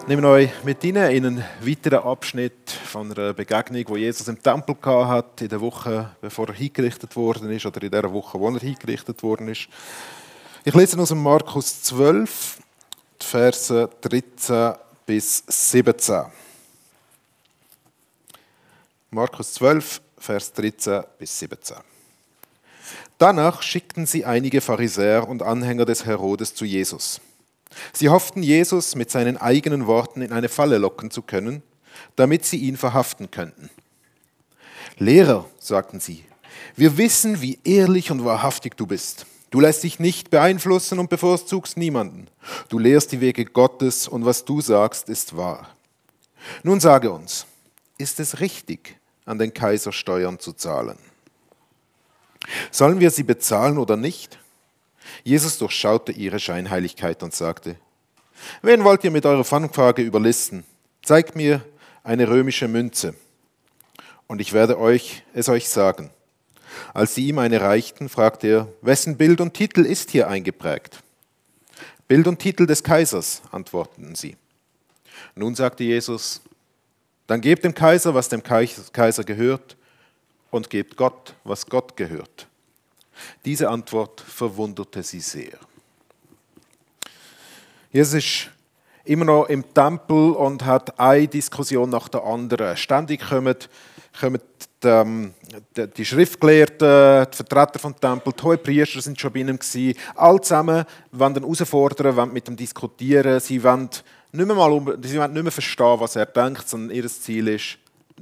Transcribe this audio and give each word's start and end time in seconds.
Ich 0.00 0.06
nehme 0.08 0.26
euch 0.26 0.50
mit 0.64 0.82
in 0.84 0.96
einen 0.96 1.44
weiteren 1.60 2.02
Abschnitt 2.02 2.70
von 2.70 3.12
einer 3.12 3.34
Begegnung, 3.34 3.84
die 3.84 4.00
Jesus 4.00 4.26
im 4.26 4.42
Tempel 4.42 4.74
hat 4.84 5.40
in 5.42 5.48
der 5.48 5.60
Woche, 5.60 6.10
bevor 6.20 6.48
er 6.48 6.54
hingerichtet 6.54 7.14
worden 7.14 7.50
ist, 7.50 7.66
oder 7.66 7.82
in 7.82 7.90
der 7.90 8.10
Woche, 8.10 8.40
wo 8.40 8.48
er 8.48 8.58
hingerichtet 8.58 9.22
worden 9.22 9.48
ist. 9.48 9.68
Ich 10.64 10.74
lese 10.74 10.98
aus 10.98 11.14
Markus 11.14 11.82
12, 11.82 12.58
die 13.20 13.26
Verse 13.26 13.90
13 14.00 14.72
bis 15.04 15.44
17. 15.46 16.24
Markus 19.10 19.54
12, 19.54 20.00
Vers 20.18 20.52
13 20.52 21.02
bis 21.18 21.38
17. 21.38 21.76
Danach 23.18 23.62
schickten 23.62 24.06
sie 24.06 24.24
einige 24.24 24.60
Pharisäer 24.60 25.28
und 25.28 25.42
Anhänger 25.42 25.84
des 25.84 26.06
Herodes 26.06 26.54
zu 26.54 26.64
Jesus. 26.64 27.20
Sie 27.92 28.08
hofften, 28.08 28.42
Jesus 28.42 28.94
mit 28.94 29.10
seinen 29.10 29.36
eigenen 29.36 29.86
Worten 29.86 30.22
in 30.22 30.32
eine 30.32 30.48
Falle 30.48 30.78
locken 30.78 31.10
zu 31.10 31.22
können, 31.22 31.62
damit 32.16 32.44
sie 32.44 32.56
ihn 32.56 32.76
verhaften 32.76 33.30
könnten. 33.30 33.70
Lehrer, 34.98 35.46
sagten 35.58 36.00
sie, 36.00 36.24
wir 36.76 36.96
wissen, 36.96 37.40
wie 37.40 37.58
ehrlich 37.64 38.10
und 38.10 38.24
wahrhaftig 38.24 38.76
du 38.76 38.86
bist. 38.86 39.26
Du 39.50 39.60
lässt 39.60 39.82
dich 39.82 39.98
nicht 39.98 40.30
beeinflussen 40.30 40.98
und 40.98 41.08
bevorzugst 41.08 41.76
niemanden. 41.76 42.28
Du 42.68 42.78
lehrst 42.78 43.12
die 43.12 43.20
Wege 43.20 43.44
Gottes 43.44 44.06
und 44.06 44.24
was 44.24 44.44
du 44.44 44.60
sagst, 44.60 45.08
ist 45.08 45.36
wahr. 45.36 45.74
Nun 46.62 46.80
sage 46.80 47.10
uns, 47.10 47.46
ist 47.96 48.20
es 48.20 48.40
richtig, 48.40 48.98
an 49.24 49.38
den 49.38 49.54
Kaiser 49.54 49.92
Steuern 49.92 50.38
zu 50.38 50.52
zahlen? 50.52 50.98
Sollen 52.70 53.00
wir 53.00 53.10
sie 53.10 53.22
bezahlen 53.22 53.78
oder 53.78 53.96
nicht? 53.96 54.38
Jesus 55.24 55.58
durchschaute 55.58 56.12
ihre 56.12 56.38
Scheinheiligkeit 56.38 57.22
und 57.22 57.34
sagte, 57.34 57.76
Wen 58.62 58.84
wollt 58.84 59.04
ihr 59.04 59.10
mit 59.10 59.26
eurer 59.26 59.44
Fangfrage 59.44 60.02
überlisten? 60.02 60.64
Zeigt 61.02 61.36
mir 61.36 61.64
eine 62.04 62.28
römische 62.28 62.68
Münze, 62.68 63.14
und 64.26 64.40
ich 64.40 64.52
werde 64.52 64.78
euch 64.78 65.22
es 65.34 65.48
euch 65.48 65.68
sagen. 65.68 66.10
Als 66.94 67.14
sie 67.14 67.26
ihm 67.28 67.38
eine 67.38 67.60
reichten, 67.60 68.08
fragte 68.08 68.46
er, 68.46 68.68
wessen 68.82 69.16
Bild 69.16 69.40
und 69.40 69.54
Titel 69.54 69.84
ist 69.84 70.10
hier 70.10 70.28
eingeprägt? 70.28 71.02
Bild 72.06 72.26
und 72.26 72.38
Titel 72.38 72.66
des 72.66 72.82
Kaisers, 72.82 73.42
antworteten 73.50 74.14
sie. 74.14 74.36
Nun 75.34 75.54
sagte 75.54 75.84
Jesus, 75.84 76.40
dann 77.26 77.40
gebt 77.40 77.64
dem 77.64 77.74
Kaiser, 77.74 78.14
was 78.14 78.28
dem 78.28 78.42
Kaiser 78.42 79.24
gehört, 79.24 79.76
und 80.50 80.70
gebt 80.70 80.96
Gott, 80.96 81.34
was 81.44 81.66
Gott 81.66 81.96
gehört. 81.96 82.46
Diese 83.44 83.68
Antwort 83.68 84.20
verwunderte 84.20 85.02
sie 85.02 85.20
sehr. 85.20 85.58
Jesus 87.90 88.14
ist 88.14 88.50
immer 89.04 89.24
noch 89.24 89.46
im 89.46 89.72
Tempel 89.72 90.32
und 90.32 90.64
hat 90.64 90.98
eine 91.00 91.26
Diskussion 91.26 91.90
nach 91.90 92.08
der 92.08 92.24
anderen. 92.24 92.76
Ständig 92.76 93.26
kommen, 93.28 93.56
kommen 94.20 94.40
die, 94.82 94.88
ähm, 94.88 95.32
die 95.96 96.04
Schriftgelehrten, 96.04 97.26
die 97.32 97.36
Vertreter 97.36 97.78
vom 97.78 97.98
Tempel, 97.98 98.32
die 98.32 98.42
Hohepriester 98.42 99.00
sind 99.00 99.18
schon 99.18 99.32
bei 99.32 99.40
ihm 99.40 99.58
gewesen. 99.58 99.98
All 100.14 100.40
zusammen 100.40 100.84
wollen 101.12 101.36
ihn 101.36 101.42
herausfordern, 101.42 102.16
wollen 102.16 102.32
mit 102.32 102.48
ihm 102.48 102.56
diskutieren. 102.56 103.40
Sie 103.40 103.62
wollen 103.62 103.88
nicht 104.32 104.46
mehr, 104.46 104.54
mal, 104.54 104.98
sie 105.02 105.18
wollen 105.18 105.32
nicht 105.32 105.42
mehr 105.42 105.52
verstehen, 105.52 106.00
was 106.00 106.16
er 106.16 106.26
denkt, 106.26 106.68
sondern 106.68 106.94
ihr 106.94 107.06
Ziel 107.08 107.48
ist, 107.48 107.78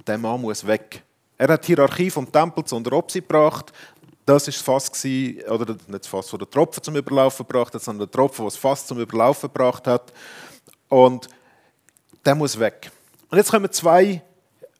der 0.06 0.18
Mann 0.18 0.40
muss 0.40 0.66
weg. 0.66 1.02
Er 1.38 1.48
hat 1.48 1.64
die 1.64 1.74
Hierarchie 1.74 2.10
vom 2.10 2.30
Tempel 2.30 2.64
zu 2.64 2.76
unter 2.76 2.92
Obsi 2.92 3.20
gebracht. 3.20 3.72
Das 4.26 4.48
ist 4.48 4.60
Fass 4.60 4.90
gewesen, 4.90 5.48
oder 5.48 5.72
nicht 5.72 6.04
das 6.04 6.06
Fass, 6.08 6.26
das 6.28 6.38
der 6.38 6.50
Tropfen 6.50 6.82
zum 6.82 6.96
Überlaufen 6.96 7.46
gebracht 7.46 7.72
hat, 7.72 7.82
sondern 7.82 8.08
der 8.08 8.12
Tropfen, 8.12 8.44
das 8.44 8.56
Fass 8.56 8.84
zum 8.84 8.98
Überlaufen 8.98 9.48
gebracht 9.48 9.86
hat. 9.86 10.12
Und 10.88 11.28
der 12.24 12.34
muss 12.34 12.58
weg. 12.58 12.90
Und 13.30 13.38
jetzt 13.38 13.52
kommen 13.52 13.70
zwei 13.70 14.20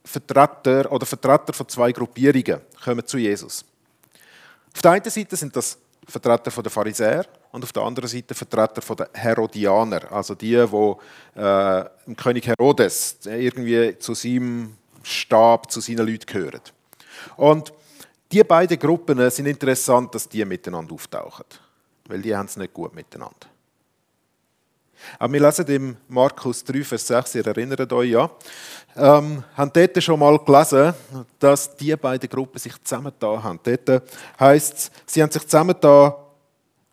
Vertreter 0.04 0.90
oder 0.90 1.06
Vertreter 1.06 1.52
von 1.52 1.68
zwei 1.68 1.92
Gruppierungen 1.92 2.60
kommen 2.82 3.06
zu 3.06 3.18
Jesus. 3.18 3.64
Auf 4.74 4.82
der 4.82 4.90
einen 4.92 5.10
Seite 5.10 5.36
sind 5.36 5.54
das 5.54 5.78
Vertreter 6.08 6.50
der 6.62 6.70
Pharisäer 6.70 7.26
und 7.52 7.64
auf 7.64 7.72
der 7.72 7.82
anderen 7.82 8.08
Seite 8.08 8.34
Vertreter 8.34 8.94
der 8.94 9.10
Herodianer, 9.14 10.12
also 10.12 10.34
die, 10.34 10.52
die 10.54 11.40
äh, 11.40 11.84
dem 12.06 12.16
König 12.16 12.46
Herodes 12.46 13.18
irgendwie 13.24 13.98
zu 13.98 14.14
seinem 14.14 14.76
Stab, 15.02 15.70
zu 15.70 15.80
seinen 15.80 16.06
Leuten 16.06 16.26
gehören. 16.26 16.60
Und 17.36 17.72
die 18.32 18.42
beiden 18.42 18.78
Gruppen 18.78 19.30
sind 19.30 19.46
interessant, 19.46 20.14
dass 20.14 20.28
die 20.28 20.44
miteinander 20.44 20.94
auftauchen, 20.94 21.44
weil 22.08 22.22
die 22.22 22.34
haben 22.34 22.46
es 22.46 22.56
nicht 22.56 22.74
gut 22.74 22.94
miteinander. 22.94 23.48
Aber 25.18 25.32
wir 25.32 25.40
lesen 25.40 25.66
im 25.66 25.96
Markus 26.08 26.64
3, 26.64 26.82
Vers 26.82 27.06
6, 27.06 27.34
ihr 27.36 27.46
erinnert 27.46 27.92
euch 27.92 28.10
ja, 28.10 28.30
ähm, 28.96 29.44
haben 29.54 29.70
dort 29.72 30.02
schon 30.02 30.18
mal 30.18 30.38
gelesen, 30.38 30.94
dass 31.38 31.76
die 31.76 31.94
beiden 31.96 32.28
Gruppen 32.28 32.58
sich 32.58 32.72
zusammengetan 32.82 33.42
haben. 33.42 33.60
Dort 33.62 34.02
heisst 34.40 34.74
es, 34.74 34.90
sie 35.06 35.22
haben 35.22 35.30
sich 35.30 35.44
zusammengetan, 35.44 36.14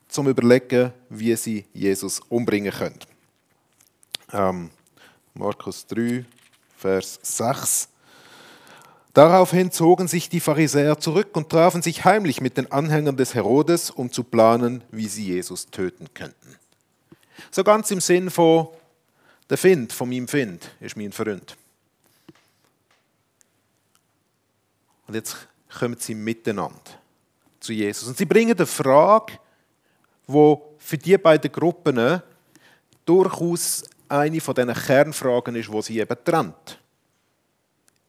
zum 0.07 0.27
überlegen, 0.27 0.93
wie 1.09 1.35
sie 1.35 1.65
Jesus 1.73 2.19
umbringen 2.29 2.71
können. 2.71 2.99
Ähm, 4.31 4.69
Markus 5.33 5.87
3, 5.87 6.23
Vers 6.77 7.19
6. 7.23 7.89
Daraufhin 9.13 9.71
zogen 9.71 10.07
sich 10.07 10.27
die 10.27 10.39
Pharisäer 10.39 10.99
zurück 10.99 11.37
und 11.37 11.49
trafen 11.49 11.83
sich 11.83 12.03
heimlich 12.03 12.41
mit 12.41 12.57
den 12.57 12.71
Anhängern 12.71 13.15
des 13.15 13.35
Herodes, 13.35 13.91
um 13.91 14.11
zu 14.11 14.23
planen, 14.23 14.83
wie 14.89 15.07
sie 15.07 15.25
Jesus 15.25 15.67
töten 15.67 16.07
könnten. 16.15 16.57
So 17.51 17.63
ganz 17.63 17.91
im 17.91 18.01
Sinn 18.01 18.31
von, 18.31 18.69
der 19.49 19.57
Find 19.57 19.93
von 19.93 20.09
meinem 20.09 20.27
Find 20.27 20.71
ist 20.79 20.97
mein 20.97 21.11
Freund. 21.11 21.55
Und 25.07 25.13
jetzt 25.13 25.47
kommen 25.77 25.97
sie 25.99 26.15
miteinander 26.15 26.81
zu 27.59 27.71
Jesus. 27.71 28.07
Und 28.07 28.17
sie 28.17 28.25
bringen 28.25 28.55
eine 28.57 28.65
Frage, 28.65 29.33
wo 30.25 30.73
für 30.79 30.97
die 30.97 31.17
beiden 31.19 31.51
Gruppen 31.51 32.21
durchaus 33.05 33.83
eine 34.09 34.41
von 34.41 34.55
diesen 34.55 34.73
Kernfragen 34.73 35.55
ist, 35.55 35.71
wo 35.71 35.81
sie 35.81 35.99
eben 35.99 36.17
trennt. 36.23 36.79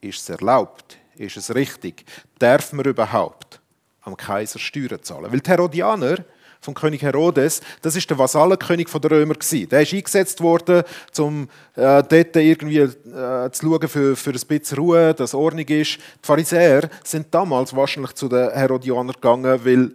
Ist 0.04 0.20
es 0.20 0.28
erlaubt? 0.28 0.98
Ist 1.16 1.38
es 1.38 1.54
richtig? 1.54 2.04
Darf 2.38 2.74
man 2.74 2.84
überhaupt 2.84 3.60
am 4.02 4.14
Kaiser 4.16 4.58
Steuern 4.58 5.02
zahlen? 5.02 5.32
Weil 5.32 5.40
die 5.40 5.50
Herodianer 5.50 6.16
vom 6.60 6.74
König 6.74 7.00
Herodes, 7.02 7.62
das 7.80 7.96
ist 7.96 8.08
der 8.10 8.18
Vasallenkönig 8.18 8.88
der 8.90 9.10
Römer 9.10 9.34
gewesen. 9.34 9.68
Der 9.70 9.80
ist 9.80 9.94
eingesetzt 9.94 10.42
worden, 10.42 10.82
um 11.18 11.48
äh, 11.74 12.02
dort 12.02 12.36
irgendwie 12.36 12.78
äh, 12.78 13.50
zu 13.50 13.66
schauen 13.66 13.88
für, 13.88 14.14
für 14.14 14.30
ein 14.30 14.40
bisschen 14.46 14.78
Ruhe, 14.78 15.14
dass 15.14 15.34
Ordnung 15.34 15.66
ist. 15.68 15.96
Die 15.96 16.00
Pharisäer 16.22 16.90
sind 17.02 17.34
damals 17.34 17.74
wahrscheinlich 17.74 18.12
zu 18.12 18.28
den 18.28 18.50
Herodianern 18.50 19.14
gegangen, 19.14 19.64
weil 19.64 19.92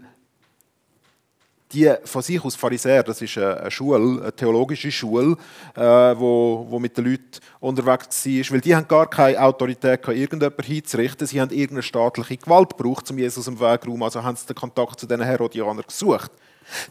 die 1.71 1.93
von 2.03 2.21
sich 2.21 2.43
aus 2.43 2.55
Pharisäer, 2.55 3.03
das 3.03 3.21
ist 3.21 3.37
eine 3.37 3.69
Schule, 3.69 4.21
eine 4.21 4.35
theologische 4.35 4.91
Schule, 4.91 5.37
äh, 5.75 5.81
wo, 5.81 6.65
wo 6.67 6.79
mit 6.79 6.97
den 6.97 7.05
Leuten 7.05 7.39
unterwegs 7.59 8.25
war, 8.25 8.53
weil 8.53 8.61
die 8.61 8.75
haben 8.75 8.87
gar 8.87 9.07
keine 9.09 9.39
Autorität 9.39 10.07
irgendjemanden 10.07 10.65
hinzurichten, 10.65 11.27
sie 11.27 11.39
haben 11.39 11.51
irgendeine 11.51 11.83
staatliche 11.83 12.37
Gewalt 12.37 12.75
gebraucht, 12.75 13.09
um 13.11 13.19
Jesus 13.19 13.47
im 13.47 13.59
Weg 13.59 13.83
zu 13.83 14.03
also 14.03 14.23
haben 14.23 14.35
sie 14.35 14.47
den 14.47 14.55
Kontakt 14.55 14.99
zu 14.99 15.05
diesen 15.05 15.23
Herodianern 15.23 15.85
gesucht. 15.87 16.31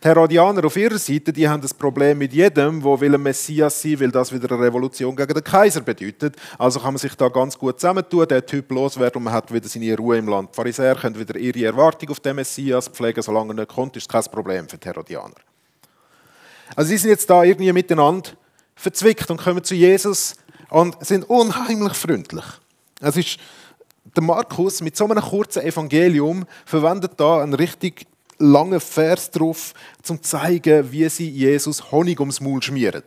Die 0.03 0.09
Herodianer 0.09 0.65
auf 0.65 0.77
ihrer 0.77 0.99
Seite, 0.99 1.33
die 1.33 1.49
haben 1.49 1.63
das 1.63 1.73
Problem 1.73 2.19
mit 2.19 2.33
jedem, 2.33 2.83
wo 2.83 3.01
will 3.01 3.15
ein 3.15 3.23
Messias 3.23 3.81
sein, 3.81 4.01
weil 4.01 4.11
das 4.11 4.33
wieder 4.33 4.51
eine 4.53 4.65
Revolution 4.65 5.15
gegen 5.15 5.35
den 5.35 5.45
Kaiser 5.45 5.81
bedeutet. 5.81 6.37
Also 6.59 6.81
kann 6.81 6.95
man 6.95 6.99
sich 6.99 7.15
da 7.15 7.29
ganz 7.29 7.57
gut 7.57 7.79
zusammentun, 7.81 8.27
der 8.27 8.45
Typ 8.45 8.71
loswerden 8.71 9.19
und 9.19 9.25
man 9.25 9.33
hat 9.33 9.53
wieder 9.53 9.69
seine 9.69 9.97
Ruhe 9.97 10.19
im 10.19 10.29
Land. 10.29 10.51
Die 10.51 10.57
Pharisäer 10.57 10.97
können 10.97 11.19
wieder 11.19 11.37
ihre 11.37 11.65
Erwartung 11.65 12.11
auf 12.11 12.21
den 12.21 12.37
Messias 12.37 12.89
pflegen, 12.89 13.23
solange 13.23 13.53
er 13.53 13.55
nicht 13.55 13.69
kommt, 13.69 13.97
ist 13.97 14.09
kein 14.09 14.25
Problem 14.25 14.69
für 14.69 14.79
die 14.79 14.87
Herodianer. 14.87 15.37
Also 16.75 16.89
sie 16.89 16.99
sind 16.99 17.11
jetzt 17.11 17.31
da 17.31 17.45
irgendwie 17.45 17.73
miteinander 17.73 18.31
verzwickt 18.75 19.31
und 19.31 19.41
kommen 19.41 19.63
zu 19.65 19.75
Jesus 19.75 20.37
und 20.71 21.05
sind 21.05 21.29
unheimlich 21.29 21.95
freundlich. 21.95 22.45
Es 23.01 23.17
ist 23.17 23.39
der 24.17 24.23
Markus 24.23 24.81
mit 24.81 24.97
so 24.97 25.05
einem 25.05 25.23
kurzen 25.23 25.63
Evangelium 25.63 26.45
verwendet 26.65 27.13
da 27.17 27.43
einen 27.43 27.55
richtig 27.55 28.07
langen 28.39 28.81
Vers 28.81 29.31
drauf, 29.31 29.75
um 29.99 30.05
zu 30.05 30.17
zeigen, 30.19 30.91
wie 30.91 31.09
sie 31.09 31.29
Jesus 31.29 31.91
Honig 31.91 32.21
ums 32.21 32.41
Maul 32.41 32.63
schmieren. 32.63 33.03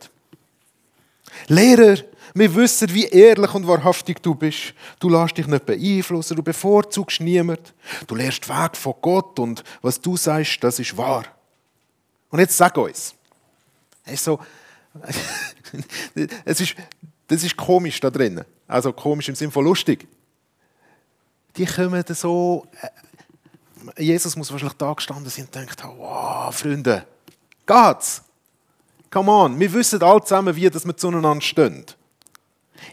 Lehrer, 1.48 1.96
wir 2.34 2.54
wissen, 2.54 2.92
wie 2.94 3.06
ehrlich 3.06 3.54
und 3.54 3.66
wahrhaftig 3.66 4.22
du 4.22 4.34
bist. 4.34 4.74
Du 4.98 5.08
lässt 5.08 5.36
dich 5.36 5.46
nicht 5.46 5.66
beeinflussen, 5.66 6.36
du 6.36 6.42
bevorzugst 6.42 7.20
niemand. 7.20 7.74
Du 8.06 8.14
lehrst 8.14 8.48
Weg 8.48 8.76
von 8.76 8.94
Gott 9.00 9.38
und 9.38 9.62
was 9.82 10.00
du 10.00 10.16
sagst, 10.16 10.62
das 10.62 10.78
ist 10.78 10.96
wahr. 10.96 11.24
Und 12.30 12.38
jetzt 12.38 12.56
sag 12.56 12.76
uns. 12.76 13.14
Es 14.04 14.14
ist 14.14 14.24
so, 14.24 14.40
es 16.44 16.60
ist, 16.60 16.74
das 17.28 17.44
ist 17.44 17.56
komisch 17.56 18.00
da 18.00 18.10
drin. 18.10 18.42
Also 18.66 18.92
komisch 18.92 19.28
im 19.28 19.34
Sinne 19.34 19.52
von 19.52 19.64
lustig. 19.64 20.06
Die 21.56 21.66
kommen 21.66 22.02
so 22.08 22.66
äh, 22.80 22.88
Jesus 23.98 24.36
muss 24.36 24.50
wahrscheinlich 24.50 24.78
da 24.78 24.92
gestanden 24.92 25.28
sein 25.30 25.46
und 25.46 25.54
denkt, 25.54 25.82
wow, 25.84 26.54
Freunde, 26.54 27.06
geht's? 27.66 28.22
Come 29.10 29.30
on, 29.30 29.60
wir 29.60 29.72
wissen 29.72 30.02
alle 30.02 30.22
zusammen, 30.22 30.56
wie 30.56 30.62
wir 30.62 30.96
zueinander 30.96 31.40
stehen. 31.40 31.84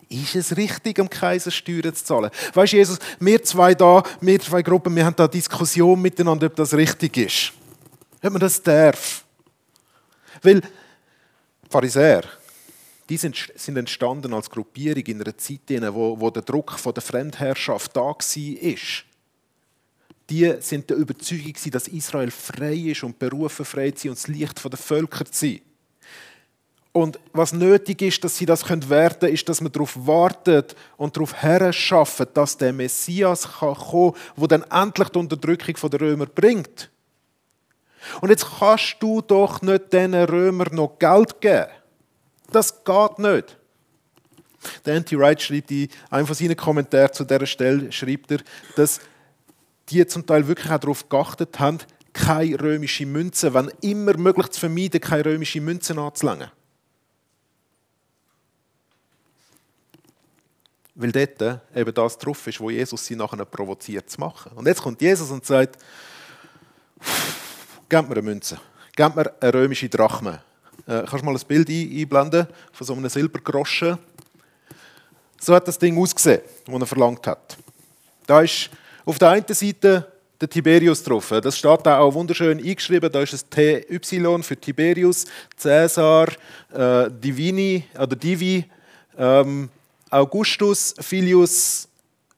Ist 0.09 0.35
es 0.35 0.55
richtig, 0.57 0.99
am 0.99 1.09
Kaiser 1.09 1.51
Steuern 1.51 1.95
zu 1.95 2.03
zahlen? 2.03 2.29
Weißt 2.53 2.73
du, 2.73 2.77
Jesus, 2.77 2.99
wir 3.19 3.41
zwei 3.43 3.73
da, 3.73 4.03
wir 4.21 4.39
zwei 4.39 4.61
Gruppen, 4.61 4.95
wir 4.95 5.05
haben 5.05 5.15
da 5.15 5.27
Diskussion 5.27 6.01
miteinander, 6.01 6.47
ob 6.47 6.55
das 6.55 6.73
richtig 6.73 7.17
ist. 7.17 7.53
Ob 8.21 8.31
man 8.31 8.39
das 8.39 8.61
darf. 8.61 9.23
Weil 10.41 10.61
Pharisäer, 11.69 12.23
die 13.07 13.17
sind, 13.17 13.51
sind 13.55 13.77
entstanden 13.77 14.33
als 14.33 14.49
Gruppierung 14.49 15.03
in 15.03 15.21
einer 15.21 15.37
Zeit, 15.37 15.61
wo, 15.93 16.19
wo 16.19 16.29
der 16.29 16.43
Druck 16.43 16.71
von 16.73 16.93
der 16.93 17.01
Fremdherrschaft 17.01 17.95
da 17.95 18.01
war. 18.01 18.15
Die 20.29 20.53
sind 20.59 20.89
der 20.89 20.97
Überzeugung, 20.97 21.53
dass 21.71 21.87
Israel 21.87 22.29
frei 22.29 22.75
ist 22.75 23.03
und 23.03 23.17
berufen 23.17 23.65
frei 23.65 23.91
zu 23.91 24.03
sein 24.03 24.09
und 24.11 24.19
das 24.19 24.27
Licht 24.27 24.63
der 24.63 24.77
Völker 24.77 25.25
zu 25.25 25.47
sein. 25.47 25.61
Und 26.91 27.19
was 27.33 27.53
nötig 27.53 28.01
ist, 28.01 28.23
dass 28.23 28.35
sie 28.35 28.45
das 28.45 28.67
werden 28.67 29.19
können, 29.19 29.33
ist, 29.33 29.47
dass 29.47 29.61
man 29.61 29.71
darauf 29.71 29.95
wartet 29.95 30.75
und 30.97 31.15
darauf 31.15 31.41
herschafft, 31.41 32.27
dass 32.33 32.57
der 32.57 32.73
Messias 32.73 33.47
kann 33.59 33.75
kommen 33.75 34.13
kann, 34.13 34.21
der 34.37 34.47
dann 34.47 34.85
endlich 34.87 35.09
die 35.09 35.19
Unterdrückung 35.19 35.89
der 35.89 36.01
Römer 36.01 36.25
bringt. 36.25 36.89
Und 38.21 38.29
jetzt 38.29 38.45
kannst 38.59 38.97
du 38.99 39.21
doch 39.21 39.61
nicht 39.61 39.93
diesen 39.93 40.15
Römern 40.15 40.73
noch 40.73 40.97
Geld 40.97 41.39
geben. 41.39 41.67
Das 42.51 42.83
geht 42.83 43.19
nicht. 43.19 43.57
Der 44.85 44.97
Anti-Wright 44.97 45.41
schreibt 45.41 45.71
in 45.71 45.89
einem 46.09 46.27
von 46.27 46.35
seinen 46.35 46.55
Kommentaren 46.55 47.13
zu 47.13 47.23
dieser 47.23 47.45
Stelle, 47.45 47.91
schreibt 47.91 48.31
er, 48.31 48.39
dass 48.75 48.99
die 49.89 50.05
zum 50.07 50.25
Teil 50.25 50.47
wirklich 50.47 50.71
auch 50.71 50.79
darauf 50.79 51.09
geachtet 51.09 51.59
haben, 51.59 51.79
keine 52.13 52.59
römische 52.59 53.05
Münze, 53.05 53.53
wenn 53.53 53.71
immer 53.81 54.17
möglich 54.17 54.49
zu 54.49 54.59
vermeiden, 54.59 54.99
keine 54.99 55.25
römische 55.25 55.61
Münze 55.61 55.97
anzulangen. 55.97 56.51
Weil 60.95 61.11
dort 61.11 61.61
eben 61.75 61.93
das 61.93 62.17
drauf 62.17 62.45
ist, 62.45 62.59
wo 62.59 62.69
Jesus 62.69 63.05
sie 63.05 63.15
nachher 63.15 63.45
provoziert 63.45 64.09
zu 64.09 64.19
machen. 64.19 64.51
Und 64.53 64.67
jetzt 64.67 64.81
kommt 64.81 65.01
Jesus 65.01 65.31
und 65.31 65.45
sagt, 65.45 65.77
gebt 67.87 68.09
mir 68.09 68.15
eine 68.15 68.21
Münze, 68.21 68.59
gebt 68.95 69.15
mir 69.15 69.31
eine 69.39 69.53
römische 69.53 69.87
Drachme. 69.87 70.41
Äh, 70.85 71.03
kannst 71.03 71.21
du 71.21 71.25
mal 71.25 71.35
ein 71.35 71.47
Bild 71.47 71.69
einblenden 71.69 72.47
von 72.73 72.87
so 72.87 72.93
einem 72.93 73.07
Silbergroschen? 73.07 73.97
So 75.39 75.55
hat 75.55 75.67
das 75.69 75.79
Ding 75.79 75.97
ausgesehen, 75.97 76.41
das 76.65 76.81
er 76.81 76.85
verlangt 76.85 77.25
hat. 77.27 77.57
Da 78.27 78.41
ist 78.41 78.69
auf 79.09 79.17
der 79.17 79.29
einen 79.29 79.45
Seite 79.47 80.05
der 80.39 80.47
Tiberius 80.47 81.01
drauf. 81.01 81.33
Das 81.41 81.57
steht 81.57 81.79
da 81.83 81.97
auch 81.97 82.13
wunderschön 82.13 82.59
eingeschrieben. 82.59 83.11
Da 83.11 83.21
ist 83.21 83.33
das 83.33 83.49
TY 83.49 84.43
für 84.43 84.55
Tiberius, 84.55 85.25
Caesar, 85.59 86.27
äh, 86.71 87.09
Divini 87.09 87.85
oder 87.95 88.15
Divi. 88.15 88.63
Ähm, 89.17 89.69
Augustus 90.11 90.93
Filius 90.99 91.87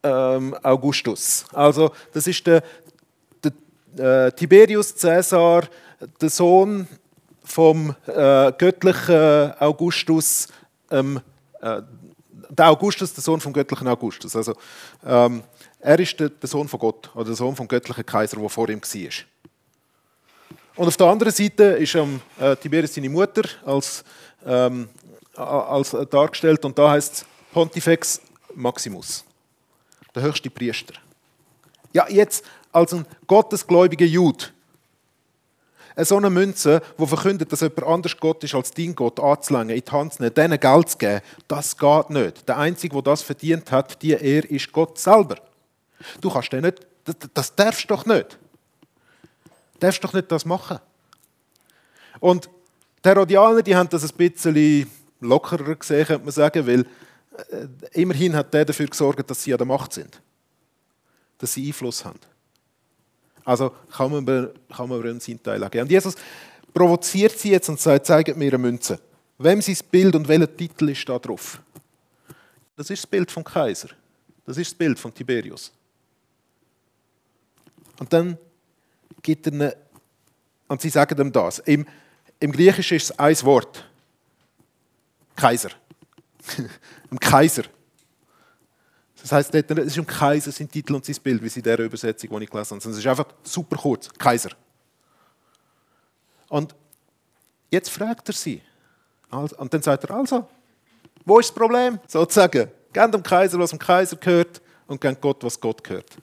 ähm, 0.01 0.55
Augustus. 0.63 1.45
Also 1.51 1.91
das 2.13 2.25
ist 2.25 2.47
der, 2.47 2.63
der 3.97 4.27
äh, 4.27 4.31
Tiberius 4.31 4.95
Caesar, 4.95 5.63
der 6.21 6.29
Sohn 6.29 6.87
vom 7.43 7.93
äh, 8.07 8.51
göttlichen 8.53 9.53
Augustus, 9.59 10.47
ähm, 10.89 11.19
äh, 11.61 11.81
der 12.49 12.69
Augustus, 12.69 13.13
der 13.13 13.23
Sohn 13.23 13.41
vom 13.41 13.51
göttlichen 13.51 13.89
Augustus. 13.89 14.35
Also 14.37 14.55
ähm, 15.05 15.43
er 15.81 15.99
ist 15.99 16.19
der, 16.19 16.31
Sohn 16.43 16.67
von 16.67 16.79
Gott 16.79 17.09
oder 17.15 17.25
der 17.25 17.35
Sohn 17.35 17.55
vom 17.55 17.67
göttlichen 17.67 18.05
Kaiser, 18.05 18.37
der 18.37 18.49
vor 18.49 18.69
ihm 18.69 18.81
war. 18.81 19.11
Und 20.75 20.87
auf 20.87 20.97
der 20.97 21.07
anderen 21.07 21.33
Seite 21.33 21.63
ist 21.63 21.95
ähm, 21.95 22.21
Tiberius 22.61 22.93
seine 22.93 23.09
Mutter 23.09 23.43
als, 23.65 24.03
ähm, 24.45 24.87
als 25.35 25.95
dargestellt 26.09 26.63
und 26.65 26.77
da 26.77 26.91
heißt 26.91 27.13
es 27.13 27.25
Pontifex 27.51 28.21
Maximus, 28.55 29.25
der 30.15 30.23
höchste 30.23 30.49
Priester. 30.49 30.93
Ja, 31.93 32.07
jetzt 32.09 32.45
als 32.71 32.93
ein 32.93 33.05
gottesgläubiger 33.27 34.05
Jude, 34.05 34.45
so 35.97 36.15
eine 36.15 36.29
Münze, 36.29 36.81
die 36.97 37.05
verkündet, 37.05 37.51
dass 37.51 37.61
jemand 37.61 37.83
anders 37.83 38.17
Gott 38.17 38.43
ist 38.43 38.55
als 38.55 38.71
dein 38.71 38.95
Gott, 38.95 39.19
anzulängen, 39.19 39.75
in 39.75 39.83
die 39.83 39.91
Hand 39.91 40.13
zu 40.13 40.21
nehmen, 40.21 40.33
denen 40.33 40.59
Geld 40.59 40.89
zu 40.89 40.97
geben, 40.97 41.21
das 41.47 41.77
geht 41.77 42.09
nicht. 42.11 42.47
Der 42.47 42.57
Einzige, 42.57 42.93
der 42.93 43.01
das 43.01 43.21
verdient 43.21 43.71
hat, 43.71 44.01
die 44.01 44.13
er 44.13 44.49
ist 44.49 44.71
Gott 44.71 44.97
selber. 44.97 45.35
Du 46.19 46.29
kannst 46.29 46.51
nicht, 46.51 46.87
das, 47.03 47.15
das 47.33 47.55
darfst 47.55 47.89
doch 47.89 48.05
nicht. 48.05 48.37
Du 49.73 49.79
darfst 49.79 50.03
doch 50.03 50.13
nicht 50.13 50.31
das 50.31 50.45
machen. 50.45 50.79
Und 52.19 52.49
die 53.03 53.09
Herodianer, 53.09 53.63
die 53.63 53.75
haben 53.75 53.89
das 53.89 54.03
ein 54.03 54.15
bisschen 54.15 54.89
lockerer 55.19 55.75
gesehen, 55.75 56.05
könnte 56.05 56.23
man 56.23 56.31
sagen, 56.31 56.65
weil 56.67 56.81
äh, 56.81 57.67
immerhin 57.93 58.35
hat 58.35 58.53
der 58.53 58.65
dafür 58.65 58.87
gesorgt, 58.87 59.29
dass 59.29 59.43
sie 59.43 59.53
an 59.53 59.57
der 59.57 59.67
Macht 59.67 59.93
sind. 59.93 60.21
Dass 61.37 61.53
sie 61.53 61.67
Einfluss 61.67 62.05
haben. 62.05 62.19
Also 63.43 63.71
kann 63.91 64.11
man, 64.11 64.49
kann 64.75 64.89
man 64.89 65.19
seinen 65.19 65.41
Teil 65.41 65.59
geben. 65.69 65.83
Und 65.83 65.91
Jesus 65.91 66.15
provoziert 66.73 67.37
sie 67.37 67.51
jetzt 67.51 67.69
und 67.69 67.79
sagt, 67.79 68.05
zeigt 68.05 68.35
mir 68.37 68.49
eine 68.49 68.57
Münze. 68.59 68.99
Wem 69.37 69.61
sein 69.61 69.77
Bild 69.89 70.15
und 70.15 70.27
welcher 70.27 70.55
Titel 70.55 70.89
ist 70.89 71.07
da 71.09 71.17
drauf? 71.17 71.59
Das 72.75 72.89
ist 72.89 73.03
das 73.03 73.07
Bild 73.07 73.31
vom 73.31 73.43
Kaiser. 73.43 73.89
Das 74.45 74.57
ist 74.57 74.71
das 74.71 74.77
Bild 74.77 74.99
von 74.99 75.13
Tiberius. 75.13 75.71
Und 78.01 78.11
dann 78.11 78.35
gibt 79.21 79.45
er 79.45 79.53
eine, 79.53 79.77
und 80.67 80.81
sie 80.81 80.89
sagen 80.89 81.21
ihm 81.21 81.31
das. 81.31 81.59
Im, 81.59 81.85
im 82.39 82.51
Griechischen 82.51 82.97
ist 82.97 83.11
es 83.11 83.19
ein 83.19 83.39
Wort. 83.43 83.87
Kaiser. 85.35 85.69
Im 87.11 87.19
Kaiser. 87.19 87.61
Das 89.21 89.31
heißt, 89.31 89.53
es 89.53 89.69
ist 89.69 89.99
um 89.99 90.07
Kaiser 90.07 90.51
sein 90.51 90.67
Titel 90.67 90.95
und 90.95 91.05
sein 91.05 91.15
Bild, 91.21 91.43
wie 91.43 91.49
sie 91.49 91.59
in 91.59 91.63
dieser 91.63 91.77
Übersetzung, 91.77 92.39
die 92.39 92.45
ich 92.45 92.49
gelesen 92.49 92.79
habe. 92.79 92.89
Es 92.89 92.97
ist 92.97 93.05
einfach 93.05 93.27
super 93.43 93.77
kurz. 93.77 94.09
Kaiser. 94.17 94.49
Und 96.49 96.73
jetzt 97.69 97.91
fragt 97.91 98.27
er 98.29 98.33
sie. 98.33 98.63
Und 99.29 99.71
dann 99.71 99.81
sagt 99.83 100.05
er, 100.05 100.15
also, 100.15 100.49
wo 101.23 101.37
ist 101.37 101.49
das 101.49 101.55
Problem? 101.55 101.99
Sozusagen. 102.07 102.67
Gebt 102.91 103.13
dem 103.13 103.21
Kaiser, 103.21 103.59
was 103.59 103.69
dem 103.69 103.77
Kaiser 103.77 104.15
gehört, 104.15 104.59
und 104.87 104.99
gebt 104.99 105.21
Gott, 105.21 105.43
was 105.43 105.61
Gott 105.61 105.83
gehört. 105.83 106.17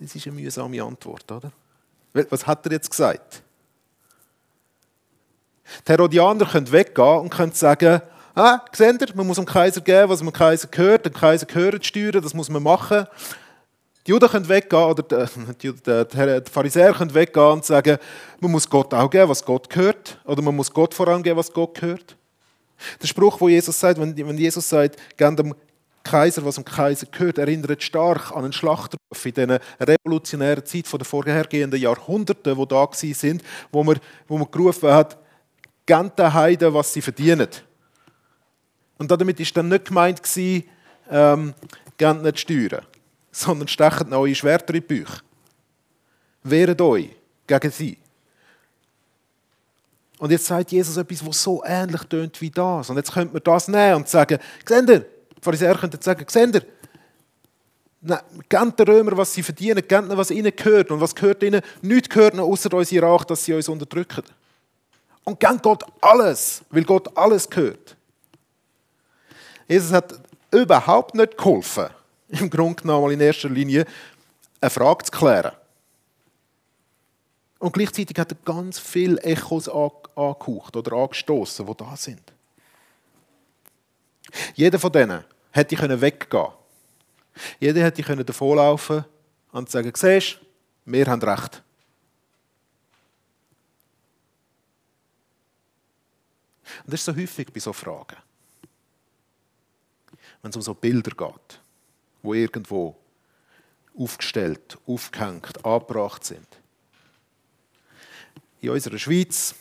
Das 0.00 0.14
ist 0.14 0.26
eine 0.26 0.36
mühsame 0.36 0.82
Antwort, 0.82 1.30
oder? 1.30 1.52
Was 2.30 2.46
hat 2.46 2.64
er 2.66 2.72
jetzt 2.72 2.90
gesagt? 2.90 3.42
Die 5.86 5.92
Herodianer 5.92 6.46
können 6.46 6.70
weggehen 6.70 7.20
und 7.20 7.30
können 7.30 7.52
sagen, 7.52 8.02
ah, 8.34 8.60
seht 8.72 9.00
ihr, 9.00 9.14
man 9.14 9.26
muss 9.26 9.36
dem 9.36 9.46
Kaiser 9.46 9.80
geben, 9.80 10.08
was 10.08 10.18
dem 10.18 10.32
Kaiser 10.32 10.68
gehört, 10.68 11.06
dem 11.06 11.12
Kaiser 11.12 11.46
gehören 11.46 11.78
die 11.78 11.86
Steuern, 11.86 12.22
das 12.22 12.34
muss 12.34 12.50
man 12.50 12.62
machen. 12.62 13.06
Die 14.06 14.10
Juden 14.10 14.28
können 14.28 14.48
weggehen, 14.48 14.82
oder 14.82 15.02
die, 15.02 15.72
die, 15.72 15.72
die 15.72 16.50
Pharisäer 16.50 16.92
können 16.92 17.14
weggehen 17.14 17.52
und 17.52 17.64
sagen, 17.64 17.96
man 18.40 18.50
muss 18.50 18.68
Gott 18.68 18.92
auch 18.92 19.08
geben, 19.08 19.30
was 19.30 19.44
Gott 19.44 19.70
gehört, 19.70 20.20
oder 20.24 20.42
man 20.42 20.54
muss 20.54 20.72
Gott 20.72 20.92
vorangeben, 20.92 21.38
was 21.38 21.52
Gott 21.52 21.74
gehört. 21.74 22.16
Der 23.00 23.06
Spruch, 23.06 23.40
wo 23.40 23.48
Jesus 23.48 23.78
sagt, 23.78 23.98
wenn, 23.98 24.14
wenn 24.16 24.36
Jesus 24.36 24.68
sagt, 24.68 24.98
geben 25.16 25.36
dem 25.36 25.54
Kaiser, 26.04 26.44
was 26.44 26.56
dem 26.56 26.64
Kaiser 26.64 27.06
gehört, 27.10 27.38
erinnert 27.38 27.82
stark 27.82 28.30
an 28.30 28.44
einen 28.44 28.52
Schlachtruf 28.52 28.98
in 29.24 29.32
dieser 29.32 29.60
revolutionären 29.80 30.64
Zeit 30.64 30.86
von 30.86 30.98
den 30.98 31.06
vorhergehenden 31.06 31.80
Jahrhunderten, 31.80 32.56
die 32.56 32.68
da 32.68 32.88
sind, 32.92 33.42
wo 33.72 33.82
man, 33.82 33.98
wo 34.28 34.38
man 34.38 34.50
gerufen 34.50 34.90
hat, 34.90 35.18
gebt 35.86 36.18
den 36.18 36.32
Heiden, 36.32 36.72
was 36.74 36.92
sie 36.92 37.02
verdienen. 37.02 37.48
Und 38.98 39.10
damit 39.10 39.38
war 39.38 39.46
dann 39.54 39.68
nicht 39.68 39.86
gemeint, 39.86 40.22
ähm, 41.10 41.54
gebt 41.96 42.22
nicht 42.22 42.38
Steuern, 42.38 42.86
sondern 43.32 43.68
stecht 43.68 44.08
neue 44.08 44.34
Schwerter 44.34 44.74
in 44.74 44.80
die 44.80 44.86
Bücher. 44.86 45.20
Wehret 46.42 46.80
euch 46.80 47.10
gegen 47.46 47.70
sie. 47.70 47.98
Und 50.18 50.30
jetzt 50.30 50.46
sagt 50.46 50.70
Jesus 50.70 50.96
etwas, 50.96 51.26
was 51.26 51.42
so 51.42 51.62
ähnlich 51.64 52.02
tönt 52.02 52.40
wie 52.40 52.50
das. 52.50 52.88
Und 52.88 52.96
jetzt 52.96 53.12
könnte 53.12 53.32
man 53.32 53.42
das 53.42 53.68
nehmen 53.68 53.96
und 53.96 54.08
sagen, 54.08 54.38
seht 54.64 54.88
ihr, 54.88 55.06
Pharisäer 55.44 55.76
könnten 55.76 56.00
sagen, 56.00 56.24
seht 56.28 56.54
ihr, 56.54 56.62
gebt 58.48 58.78
den 58.78 58.86
Römer, 58.86 59.16
was 59.16 59.32
sie 59.32 59.42
verdienen, 59.42 59.86
gebt 59.86 59.92
ihnen, 59.92 60.16
was 60.16 60.30
ihnen 60.30 60.54
gehört. 60.54 60.90
Und 60.90 61.00
was 61.00 61.14
gehört 61.14 61.42
ihnen? 61.42 61.60
Nichts 61.82 62.08
gehört 62.08 62.34
ihnen, 62.34 62.42
außer 62.42 62.72
unsere 62.72 63.06
Rache, 63.06 63.26
dass 63.26 63.44
sie 63.44 63.52
uns 63.52 63.68
unterdrücken. 63.68 64.24
Und 65.24 65.38
gebt 65.38 65.62
Gott 65.62 65.84
alles, 66.00 66.62
weil 66.70 66.84
Gott 66.84 67.16
alles 67.16 67.48
gehört. 67.48 67.96
Jesus 69.68 69.92
hat 69.92 70.14
überhaupt 70.50 71.14
nicht 71.14 71.36
geholfen, 71.36 71.88
im 72.28 72.50
Grunde 72.50 72.82
genommen 72.82 73.12
in 73.12 73.20
erster 73.20 73.48
Linie 73.48 73.84
eine 74.60 74.70
Frage 74.70 75.04
zu 75.04 75.10
klären. 75.10 75.52
Und 77.58 77.72
gleichzeitig 77.72 78.18
hat 78.18 78.32
er 78.32 78.38
ganz 78.44 78.78
viele 78.78 79.20
Echos 79.22 79.68
angehaucht 79.68 80.76
oder 80.76 80.92
angestoßen, 80.96 81.64
die 81.66 81.74
da 81.76 81.96
sind. 81.96 82.20
Jeder 84.54 84.78
von 84.78 84.92
denen 84.92 85.24
hätte 85.54 86.00
weggehen 86.00 86.28
können. 86.28 86.52
Jeder 87.60 87.82
hätte 87.82 88.24
davonlaufen 88.24 89.04
und 89.52 89.70
sagen, 89.70 89.92
siehst 89.94 90.40
wir 90.84 91.06
haben 91.06 91.22
recht. 91.22 91.62
Und 96.84 96.92
das 96.92 97.00
ist 97.00 97.04
so 97.04 97.16
häufig 97.16 97.52
bei 97.52 97.60
so 97.60 97.72
Fragen. 97.72 98.16
Wenn 100.42 100.50
es 100.50 100.56
um 100.56 100.62
so 100.62 100.74
Bilder 100.74 101.12
geht, 101.12 101.60
wo 102.22 102.34
irgendwo 102.34 102.96
aufgestellt, 103.96 104.76
aufgehängt, 104.86 105.64
angebracht 105.64 106.24
sind. 106.24 106.46
In 108.60 108.70
unserer 108.70 108.98
Schweiz, 108.98 109.54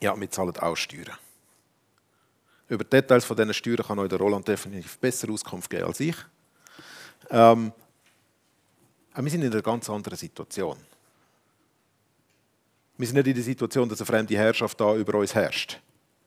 ja, 0.00 0.18
wir 0.18 0.30
zahlen 0.30 0.56
auch 0.56 0.76
Steuern. 0.76 1.16
Über 2.68 2.84
die 2.84 2.90
Details 2.90 3.24
von 3.24 3.36
diesen 3.36 3.54
Steuern 3.54 3.86
kann 3.86 3.98
euch 3.98 4.08
der 4.08 4.18
Roland 4.18 4.46
definitiv 4.46 4.98
besser 4.98 5.30
Auskunft 5.30 5.70
geben 5.70 5.84
als 5.84 6.00
ich. 6.00 6.16
Ähm, 7.30 7.72
wir 9.16 9.30
sind 9.30 9.42
in 9.42 9.52
einer 9.52 9.62
ganz 9.62 9.88
anderen 9.90 10.16
Situation. 10.16 10.76
Wir 12.96 13.06
sind 13.06 13.16
nicht 13.16 13.26
in 13.28 13.34
der 13.34 13.42
Situation, 13.42 13.88
dass 13.88 14.00
eine 14.00 14.06
fremde 14.06 14.36
Herrschaft 14.36 14.80
da 14.80 14.94
über 14.94 15.18
uns 15.18 15.34
herrscht 15.34 15.80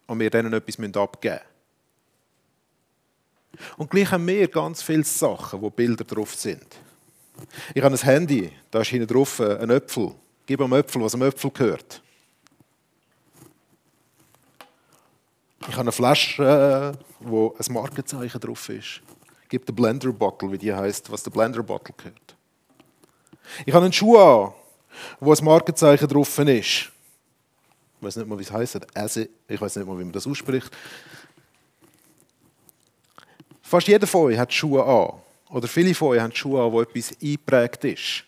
und 0.07 0.19
wir 0.19 0.29
denen 0.29 0.53
etwas 0.53 0.79
abgeben 0.95 1.35
müssen. 1.35 1.51
Und 3.77 3.89
gleich 3.89 4.11
haben 4.11 4.25
wir 4.25 4.47
ganz 4.47 4.81
viele 4.81 5.03
Sachen, 5.03 5.61
wo 5.61 5.69
Bilder 5.69 6.03
drauf 6.03 6.33
sind. 6.35 6.65
Ich 7.73 7.83
habe 7.83 7.95
ein 7.95 8.01
Handy, 8.01 8.51
da 8.69 8.81
ist 8.81 8.87
hinten 8.87 9.07
drauf 9.07 9.39
ein 9.39 9.69
Äpfel. 9.69 10.13
Gib 10.45 10.61
einem 10.61 10.73
Äpfel, 10.73 11.01
was 11.01 11.13
einem 11.13 11.27
Äpfel 11.27 11.51
gehört. 11.51 12.01
Ich 15.67 15.73
habe 15.73 15.81
eine 15.81 15.91
Flasche, 15.91 16.93
wo 17.19 17.55
ein 17.57 17.73
Markenzeichen 17.73 18.39
drauf 18.39 18.67
ist. 18.69 19.01
Gib 19.47 19.65
den 19.65 19.75
Blender 19.75 20.11
Bottle, 20.11 20.51
wie 20.51 20.57
die 20.57 20.73
heißt, 20.73 21.11
was 21.11 21.23
der 21.23 21.31
Blender 21.31 21.61
Bottle 21.61 21.93
gehört. 21.95 22.35
Ich 23.65 23.73
habe 23.73 23.85
einen 23.85 23.93
Schuh 23.93 24.17
an, 24.17 24.53
wo 25.19 25.33
ein 25.33 25.45
Markenzeichen 25.45 26.07
drauf 26.07 26.39
ist. 26.39 26.47
Ich 26.47 26.91
weiß 27.99 28.15
nicht 28.15 28.27
mal, 28.27 28.39
wie 28.39 28.43
es 28.43 28.51
heißt. 28.51 28.79
Ich 29.47 29.61
weiß 29.61 29.75
nicht 29.75 29.87
mal, 29.87 29.99
wie 29.99 30.03
man 30.03 30.11
das 30.11 30.25
ausspricht. 30.25 30.71
Fast 33.61 33.87
jeder 33.87 34.07
von 34.07 34.21
euch 34.21 34.37
hat 34.37 34.51
Schuhe 34.51 34.83
an. 34.83 35.19
Oder 35.49 35.67
viele 35.67 35.93
von 35.93 36.09
euch 36.09 36.19
haben 36.21 36.35
Schuhe 36.35 36.63
an, 36.63 36.71
wo 36.71 36.81
etwas 36.81 37.11
eingeprägt 37.21 37.83
ist. 37.83 38.23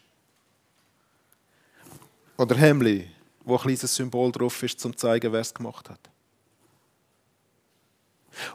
Oder 2.37 2.55
Hemli, 2.55 3.09
wo 3.43 3.55
ein 3.55 3.61
kleines 3.61 3.95
Symbol 3.95 4.31
drauf 4.31 4.61
ist, 4.61 4.85
um 4.85 4.91
zu 4.91 4.97
zeigen, 4.97 5.31
wer 5.31 5.41
es 5.41 5.53
gemacht 5.53 5.89
hat. 5.89 5.99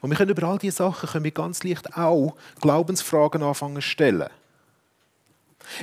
Und 0.01 0.11
wir 0.11 0.17
können 0.17 0.31
über 0.31 0.47
all 0.47 0.59
diese 0.59 0.77
Sachen 0.77 1.09
können 1.09 1.25
wir 1.25 1.31
ganz 1.31 1.63
leicht 1.63 1.97
auch 1.97 2.35
Glaubensfragen 2.61 3.43
anfangen 3.43 3.77
zu 3.77 3.83
stellen. 3.83 4.29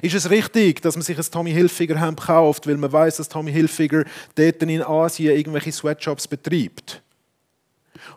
Ist 0.01 0.15
es 0.15 0.29
richtig, 0.29 0.81
dass 0.81 0.95
man 0.95 1.03
sich 1.03 1.17
ein 1.17 1.25
Tommy 1.31 1.51
Hilfiger 1.51 1.99
Hemd 1.99 2.21
kauft, 2.21 2.67
weil 2.67 2.77
man 2.77 2.91
weiß, 2.91 3.17
dass 3.17 3.29
Tommy 3.29 3.51
Hilfiger 3.51 4.03
dort 4.35 4.63
in 4.63 4.81
Asien 4.81 5.35
irgendwelche 5.35 5.71
Sweatshops 5.71 6.27
betreibt? 6.27 7.01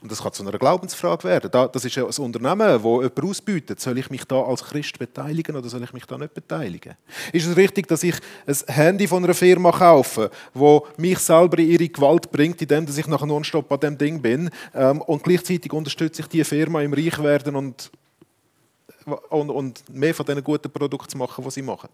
Und 0.00 0.10
das 0.10 0.22
kann 0.22 0.32
zu 0.32 0.42
einer 0.42 0.58
Glaubensfrage 0.58 1.24
werden. 1.24 1.50
Das 1.50 1.84
ist 1.84 1.96
ein 1.98 2.04
Unternehmen, 2.04 2.58
das 2.58 2.82
jemand 2.82 3.24
ausbietet. 3.24 3.80
Soll 3.80 3.98
ich 3.98 4.10
mich 4.10 4.24
da 4.24 4.42
als 4.42 4.64
Christ 4.64 4.98
beteiligen 4.98 5.56
oder 5.56 5.68
soll 5.68 5.82
ich 5.82 5.92
mich 5.92 6.04
da 6.04 6.18
nicht 6.18 6.34
beteiligen? 6.34 6.94
Ist 7.32 7.46
es 7.46 7.56
richtig, 7.56 7.86
dass 7.88 8.02
ich 8.02 8.16
ein 8.46 8.74
Handy 8.74 9.06
von 9.06 9.24
einer 9.24 9.34
Firma 9.34 9.72
kaufe, 9.72 10.30
wo 10.54 10.86
mich 10.96 11.18
selber 11.18 11.58
in 11.58 11.70
ihre 11.70 11.88
Gewalt 11.88 12.30
bringt, 12.30 12.60
indem 12.62 12.86
ich 12.88 13.06
nachher 13.06 13.26
nonstop 13.26 13.70
an 13.72 13.80
dem 13.80 13.98
Ding 13.98 14.20
bin 14.20 14.50
ähm, 14.74 15.00
und 15.02 15.22
gleichzeitig 15.22 15.72
unterstütze 15.72 16.22
ich 16.22 16.28
die 16.28 16.44
Firma 16.44 16.82
im 16.82 16.92
Reichwerden 16.92 17.56
und, 17.56 17.90
und, 19.30 19.50
und 19.50 19.94
mehr 19.94 20.14
von 20.14 20.26
diesen 20.26 20.44
guten 20.44 20.70
Produkten 20.70 21.08
zu 21.08 21.18
machen, 21.18 21.44
die 21.44 21.50
sie 21.50 21.62
machen? 21.62 21.88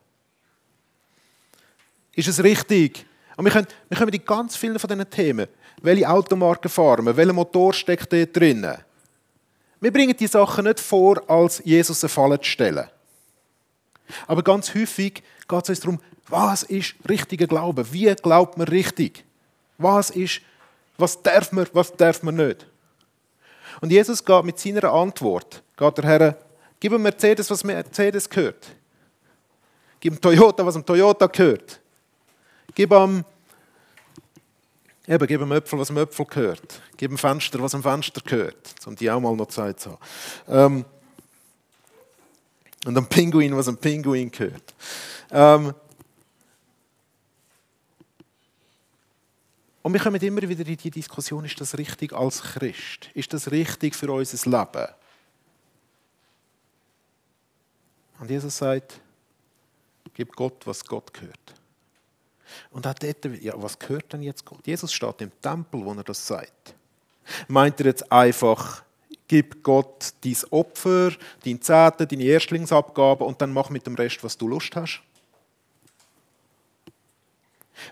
Ist 2.15 2.29
es 2.29 2.43
richtig, 2.43 3.05
und 3.37 3.45
wir 3.45 3.53
können, 3.53 3.67
wir 3.89 3.99
können 3.99 4.13
in 4.13 4.25
ganz 4.25 4.57
vielen 4.57 4.79
von 4.79 4.89
diesen 4.89 5.11
Themen, 5.11 5.49
welche 5.83 6.09
Automarken 6.09 6.71
fahren 6.71 7.07
wir, 7.07 7.17
welcher 7.17 7.33
Motor 7.33 7.73
steckt 7.73 8.13
dort 8.13 8.37
drin. 8.37 8.67
Wir 9.81 9.93
bringen 9.93 10.17
die 10.17 10.27
Sachen 10.27 10.65
nicht 10.65 10.81
vor, 10.81 11.23
als 11.29 11.61
Jesus 11.65 12.03
eine 12.03 12.09
Falle 12.09 12.41
zu 12.41 12.49
stellen. 12.49 12.89
Aber 14.27 14.43
ganz 14.43 14.75
häufig 14.75 15.23
geht 15.49 15.63
es 15.63 15.69
uns 15.69 15.81
darum, 15.81 16.01
was 16.29 16.63
ist 16.63 16.95
richtiger 17.09 17.47
Glaube? 17.47 17.93
Wie 17.93 18.15
glaubt 18.15 18.57
man 18.57 18.69
richtig? 18.69 19.25
Was 19.79 20.11
ist, 20.11 20.41
was 20.97 21.21
darf 21.23 21.53
man, 21.53 21.67
was 21.73 21.93
darf 21.93 22.23
man 22.23 22.37
nicht? 22.37 22.67
Und 23.81 23.91
Jesus 23.91 24.25
geht 24.25 24.45
mit 24.45 24.59
seiner 24.59 24.93
Antwort, 24.93 25.63
geht 25.77 25.99
der 25.99 26.05
Herr, 26.05 26.39
gib 26.81 26.93
ihm 26.93 27.03
Mercedes, 27.03 27.51
was 27.51 27.65
Mercedes 27.65 28.29
gehört. 28.29 28.69
Gib 30.01 30.15
ihm 30.15 30.21
Toyota, 30.21 30.65
was 30.65 30.77
ihm 30.77 30.87
Toyota 30.87 31.27
gehört. 31.27 31.81
Gib 32.75 32.93
ihm, 32.93 33.25
eben, 35.07 35.27
gib 35.27 35.41
ihm 35.41 35.53
Äpfel, 35.53 35.79
was 35.79 35.91
ihm 35.91 35.99
Äpfel 35.99 36.27
gehört. 36.27 36.83
Gib 36.97 37.11
ihm 37.11 37.19
Fenster, 37.19 37.61
was 37.61 37.75
ihm 37.75 37.83
Fenster 37.83 38.21
gehört. 38.21 38.75
Um 38.87 38.97
die 38.97 39.11
auch 39.11 39.21
mal 39.21 39.35
noch 39.35 39.49
Zeit 39.49 39.81
zu 39.81 39.91
haben. 39.91 40.01
Ähm, 40.49 40.85
und 42.87 42.99
ein 42.99 43.07
Pinguin, 43.07 43.57
was 43.57 43.69
ein 43.69 43.79
Pinguin 43.79 44.31
gehört. 44.31 44.75
Ähm, 45.31 45.75
und 49.83 49.93
wir 49.93 50.01
kommen 50.01 50.21
immer 50.21 50.43
wieder 50.43 50.67
in 50.67 50.77
die 50.77 50.91
Diskussion, 50.91 51.45
ist 51.45 51.61
das 51.61 51.77
richtig 51.77 52.13
als 52.13 52.43
Christ? 52.43 53.11
Ist 53.15 53.33
das 53.33 53.51
richtig 53.51 53.95
für 53.95 54.11
unser 54.11 54.51
Leben? 54.51 54.89
Und 58.19 58.31
Jesus 58.31 58.57
sagt, 58.57 59.01
gib 60.15 60.35
Gott, 60.35 60.67
was 60.67 60.85
Gott 60.85 61.13
gehört. 61.13 61.55
Und 62.71 62.87
auch 62.87 62.95
dort, 62.95 63.25
ja, 63.43 63.55
was 63.57 63.79
gehört 63.79 64.13
denn 64.13 64.23
jetzt 64.23 64.45
Gott? 64.45 64.67
Jesus 64.67 64.93
steht 64.93 65.21
im 65.21 65.33
Tempel, 65.41 65.85
wo 65.85 65.93
er 65.93 66.05
das 66.05 66.27
sagt. 66.27 66.75
Meint 67.49 67.81
er 67.81 67.87
jetzt 67.87 68.11
einfach, 68.13 68.83
gib 69.29 69.63
Gott 69.63 70.15
dein 70.23 70.37
Opfer, 70.51 71.13
dein 71.45 71.61
Zehnte, 71.61 72.07
deine 72.07 72.25
Erstlingsabgabe 72.25 73.25
und 73.25 73.41
dann 73.41 73.53
mach 73.53 73.71
mit 73.71 73.87
dem 73.87 73.95
Rest, 73.95 74.23
was 74.23 74.37
du 74.37 74.49
Lust 74.49 74.77
hast? 74.77 75.03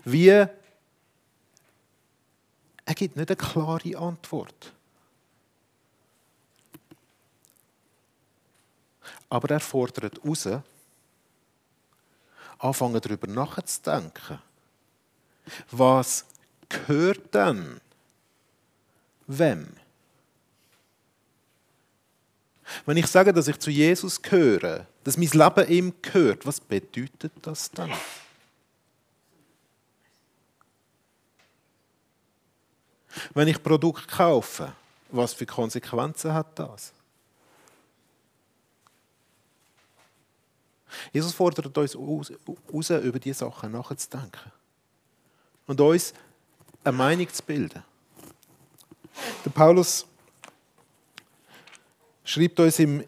Wie? 0.04 0.28
Er 0.28 0.50
gibt 2.94 3.16
nicht 3.16 3.30
eine 3.30 3.36
klare 3.36 3.96
Antwort. 3.96 4.72
Aber 9.28 9.50
er 9.50 9.60
fordert 9.60 10.22
raus, 10.24 10.48
anfangen 12.58 13.00
darüber 13.00 13.26
nachzudenken 13.26 14.38
was 15.70 16.24
gehört 16.68 17.34
denn 17.34 17.80
wem? 19.26 19.68
Wenn 22.86 22.96
ich 22.96 23.06
sage, 23.06 23.32
dass 23.32 23.48
ich 23.48 23.58
zu 23.58 23.70
Jesus 23.70 24.20
gehöre, 24.20 24.86
dass 25.04 25.16
mein 25.16 25.28
Leben 25.28 25.68
ihm 25.68 25.94
gehört, 26.00 26.46
was 26.46 26.60
bedeutet 26.60 27.32
das 27.42 27.70
dann? 27.70 27.92
Wenn 33.34 33.48
ich 33.48 33.62
Produkt 33.62 34.08
kaufe, 34.08 34.72
was 35.10 35.34
für 35.34 35.44
Konsequenzen 35.44 36.32
hat 36.32 36.58
das? 36.58 36.92
Jesus 41.12 41.34
fordert 41.34 41.76
uns 41.76 41.96
aus, 41.96 42.32
über 42.88 43.18
diese 43.18 43.38
Sachen 43.40 43.72
nachzudenken 43.72 44.52
und 45.72 45.80
uns 45.80 46.12
eine 46.84 46.96
Meinung 46.96 47.28
zu 47.32 47.42
bilden. 47.42 47.82
Der 49.44 49.50
Paulus 49.50 50.06
schreibt 52.24 52.60
uns 52.60 52.78
im, 52.78 53.02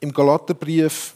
im 0.00 0.12
Galaterbrief, 0.12 1.14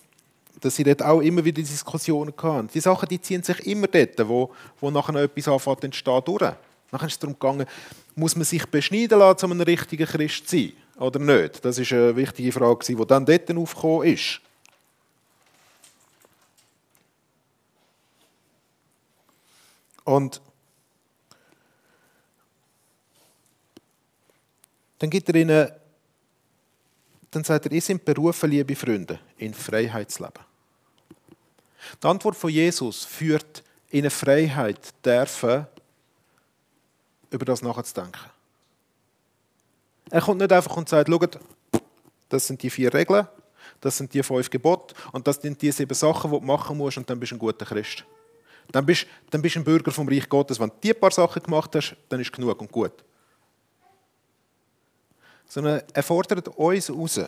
dass 0.61 0.77
sie 0.77 0.85
dort 0.85 1.03
auch 1.03 1.21
immer 1.21 1.45
wieder 1.45 1.63
Diskussionen 1.63 2.33
hatten. 2.37 2.69
Die 2.69 2.81
Sachen 2.81 3.09
die 3.09 3.21
ziehen 3.21 3.43
sich 3.43 3.67
immer 3.67 3.89
dort, 3.89 4.29
wo, 4.29 4.53
wo 4.81 4.91
nachher 4.91 5.17
etwas 5.17 5.49
anfängt 5.49 5.85
entstehen, 5.85 6.23
durch. 6.25 6.53
Nachher 6.91 7.07
ist 7.07 7.15
es 7.15 7.19
darum 7.19 7.35
gegangen, 7.35 7.67
muss 8.15 8.37
man 8.37 8.45
sich 8.45 8.65
beschneiden 8.67 9.19
lassen, 9.19 9.47
um 9.47 9.53
ein 9.53 9.61
richtiger 9.61 10.07
Christ 10.07 10.49
zu 10.49 10.57
sein 10.57 10.73
oder 10.99 11.19
nicht? 11.19 11.65
Das 11.65 11.79
ist 11.79 11.93
eine 11.93 12.15
wichtige 12.15 12.53
Frage, 12.53 12.85
die 12.87 13.07
dann 13.07 13.27
dort 13.27 13.51
aufgekommen 13.51 14.07
ist. 14.07 14.41
Und 20.05 20.41
Dann 24.99 25.11
gibt 25.11 25.29
er 25.29 25.35
ihnen, 25.37 25.71
dann 27.31 27.45
sagt 27.45 27.67
er, 27.67 27.73
ihr 27.73 27.83
seid 27.83 28.05
berufen, 28.05 28.51
liebe 28.51 28.75
Freunde, 28.75 29.21
in 29.37 29.55
Freiheit 29.55 30.11
zu 30.11 30.23
leben. 30.23 30.45
Die 32.03 32.07
Antwort 32.07 32.37
von 32.37 32.51
Jesus 32.51 33.05
führt 33.05 33.63
in 33.91 34.01
eine 34.01 34.11
Freiheit, 34.11 34.93
dürfen, 35.05 35.67
über 37.31 37.45
das 37.45 37.63
nachzudenken. 37.63 38.31
Er 40.11 40.21
kommt 40.21 40.41
nicht 40.41 40.53
einfach 40.53 40.77
und 40.77 40.89
sagt, 40.89 41.09
schaut, 41.09 41.39
das 42.29 42.47
sind 42.47 42.63
die 42.63 42.71
vier 42.71 42.93
Regeln, 42.93 43.27
das 43.81 43.99
sind 43.99 44.13
die 44.13 44.23
fünf 44.23 44.51
Gebote 44.51 44.95
und 45.13 45.27
das 45.27 45.37
sind 45.37 45.61
die 45.61 45.71
sieben 45.71 45.95
Sachen, 45.95 46.31
die 46.31 46.39
du 46.39 46.45
machen 46.45 46.77
musst 46.77 46.97
und 46.97 47.09
dann 47.09 47.21
bist 47.21 47.33
du 47.33 47.37
ein 47.37 47.39
guter 47.39 47.67
Christ. 47.67 48.05
Dann 48.71 48.85
bist, 48.85 49.07
dann 49.31 49.41
bist 49.41 49.57
du 49.57 49.61
ein 49.61 49.65
Bürger 49.65 49.91
vom 49.91 50.09
Reich 50.09 50.29
Gottes. 50.29 50.61
Wenn 50.61 50.69
du 50.69 50.75
diese 50.83 50.95
paar 50.95 51.11
Sachen 51.11 51.43
gemacht 51.43 51.75
hast, 51.75 51.97
dann 52.09 52.21
ist 52.21 52.33
genug 52.33 52.61
und 52.61 52.71
gut. 52.71 52.93
Sondern 55.49 55.83
er 55.93 56.03
fordert 56.03 56.49
uns 56.49 56.91
raus, 56.91 57.15
zu 57.15 57.27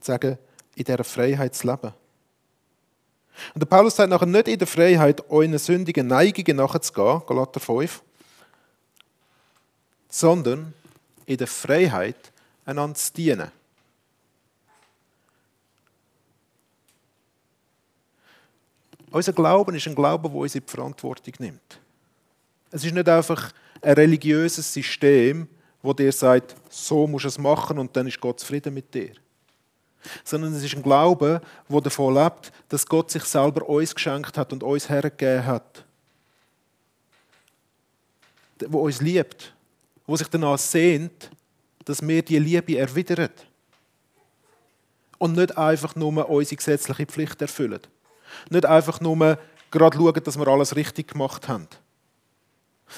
sagen, 0.00 0.38
in 0.74 0.84
dieser 0.84 1.04
Freiheit 1.04 1.54
zu 1.54 1.66
leben. 1.66 1.92
Und 3.54 3.60
der 3.60 3.66
Paulus 3.66 3.96
sagt 3.96 4.10
nachher 4.10 4.26
nicht 4.26 4.48
in 4.48 4.58
der 4.58 4.66
Freiheit, 4.66 5.28
euren 5.30 5.56
sündigen 5.58 6.06
Neigungen 6.08 6.56
nachzugehen, 6.56 7.22
Galater 7.26 7.60
5, 7.60 8.02
sondern 10.08 10.74
in 11.26 11.36
der 11.36 11.46
Freiheit, 11.46 12.32
einander 12.64 12.96
zu 12.96 13.12
dienen. 13.12 13.50
Unser 19.10 19.32
Glauben 19.32 19.74
ist 19.74 19.86
ein 19.86 19.94
Glaube, 19.94 20.28
der 20.28 20.38
uns 20.38 20.54
in 20.54 20.62
die 20.64 20.70
Verantwortung 20.70 21.34
nimmt. 21.38 21.80
Es 22.70 22.84
ist 22.84 22.92
nicht 22.92 23.08
einfach 23.08 23.52
ein 23.80 23.94
religiöses 23.94 24.70
System, 24.70 25.48
wo 25.82 25.92
dir 25.92 26.12
sagt, 26.12 26.54
so 26.68 27.06
musst 27.06 27.24
du 27.24 27.28
es 27.28 27.38
machen 27.38 27.78
und 27.78 27.96
dann 27.96 28.06
ist 28.06 28.20
Gott 28.20 28.40
zufrieden 28.40 28.74
mit 28.74 28.92
dir. 28.92 29.12
Sondern 30.24 30.54
es 30.54 30.62
ist 30.62 30.74
ein 30.74 30.82
Glaube, 30.82 31.40
der 31.68 31.80
davon 31.80 32.14
lebt, 32.14 32.52
dass 32.68 32.86
Gott 32.86 33.10
sich 33.10 33.24
selber 33.24 33.68
uns 33.68 33.94
geschenkt 33.94 34.36
hat 34.36 34.52
und 34.52 34.62
uns 34.62 34.88
hergegeben 34.88 35.46
hat. 35.46 35.84
Der 38.60 38.72
uns 38.72 39.00
liebt, 39.00 39.54
wo 40.06 40.16
sich 40.16 40.28
danach 40.28 40.58
sehnt, 40.58 41.30
dass 41.84 42.06
wir 42.06 42.22
die 42.22 42.38
Liebe 42.38 42.78
erwidern. 42.78 43.30
Und 45.18 45.36
nicht 45.36 45.56
einfach 45.56 45.96
nur 45.96 46.28
unsere 46.28 46.56
gesetzliche 46.56 47.06
Pflicht 47.06 47.40
erfüllen. 47.42 47.80
Nicht 48.50 48.66
einfach 48.66 49.00
nur 49.00 49.38
gerade 49.70 49.96
schauen, 49.96 50.22
dass 50.24 50.38
wir 50.38 50.48
alles 50.48 50.76
richtig 50.76 51.08
gemacht 51.08 51.48
haben. 51.48 51.66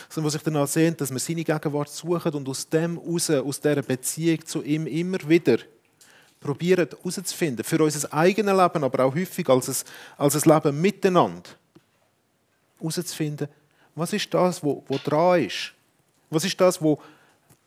Sondern 0.09 0.27
was 0.27 0.33
sich 0.35 0.43
danach 0.43 0.69
sehnt, 0.69 1.01
dass 1.01 1.11
wir 1.11 1.19
seine 1.19 1.45
Gegenwart 1.45 1.91
suchen 1.91 2.33
und 2.35 2.49
aus 2.49 2.69
dem 2.69 2.99
raus, 2.99 3.31
aus 3.31 3.61
dieser 3.61 3.83
Beziehung 3.83 4.45
zu 4.47 4.63
ihm 4.63 4.87
immer 4.87 5.19
wieder 5.29 5.59
probieren 6.41 6.89
herauszufinden, 6.89 7.65
für 7.65 7.83
unser 7.83 8.13
eigenes 8.13 8.57
Leben, 8.57 8.85
aber 8.85 9.05
auch 9.05 9.15
häufig 9.15 9.49
als 9.49 9.69
ein, 9.69 9.89
als 10.17 10.43
ein 10.43 10.55
Leben 10.55 10.81
miteinander, 10.81 11.51
herauszufinden, 12.79 13.49
was 13.95 14.13
ist 14.13 14.33
das, 14.33 14.63
wo, 14.63 14.83
wo 14.89 14.99
dran 14.99 15.45
ist? 15.45 15.75
Was 16.31 16.45
ist 16.45 16.59
das, 16.61 16.81
wo, 16.81 16.99